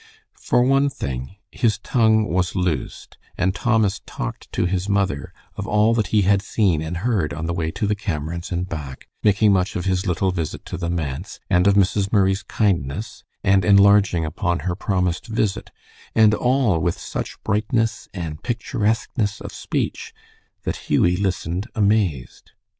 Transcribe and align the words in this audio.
For 0.39 0.63
one 0.63 0.89
thing 0.89 1.35
his 1.51 1.77
tongue 1.77 2.25
was 2.25 2.55
loosed, 2.55 3.19
and 3.37 3.53
Thomas 3.53 4.01
talked 4.07 4.51
to 4.51 4.65
his 4.65 4.89
mother 4.89 5.31
of 5.55 5.67
all 5.67 5.93
that 5.93 6.07
he 6.07 6.23
had 6.23 6.41
seen 6.41 6.81
and 6.81 6.97
heard 7.05 7.35
on 7.35 7.45
the 7.45 7.53
way 7.53 7.69
to 7.69 7.85
the 7.85 7.93
Cameron's 7.93 8.51
and 8.51 8.67
back, 8.67 9.07
making 9.21 9.53
much 9.53 9.75
of 9.75 9.85
his 9.85 10.07
little 10.07 10.31
visit 10.31 10.65
to 10.65 10.77
the 10.77 10.89
manse, 10.89 11.39
and 11.51 11.67
of 11.67 11.75
Mrs. 11.75 12.11
Murray's 12.11 12.41
kindness, 12.41 13.23
and 13.43 13.63
enlarging 13.63 14.25
upon 14.25 14.61
her 14.61 14.73
promised 14.75 15.27
visit, 15.27 15.69
and 16.15 16.33
all 16.33 16.79
with 16.79 16.97
such 16.97 17.37
brightness 17.43 18.07
and 18.11 18.41
picturesqueness 18.41 19.39
of 19.39 19.53
speech 19.53 20.15
that 20.63 20.77
Hughie 20.89 21.15
listened 21.15 21.67
amazed. 21.75 22.53